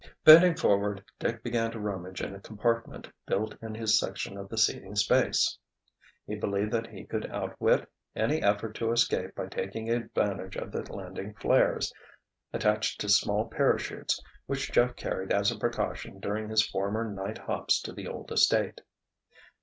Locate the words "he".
6.25-6.33, 6.87-7.05